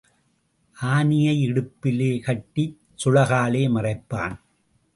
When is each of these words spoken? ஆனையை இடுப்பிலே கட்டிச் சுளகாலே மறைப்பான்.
ஆனையை 0.77 1.35
இடுப்பிலே 1.47 2.19
கட்டிச் 2.21 2.77
சுளகாலே 3.03 3.63
மறைப்பான். 3.75 4.35